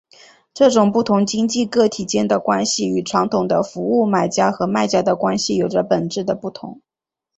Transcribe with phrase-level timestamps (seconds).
[0.55, 6.81] 这种不同经济个体间的关系与传统的服务买家和卖家的关系有着本质的不同。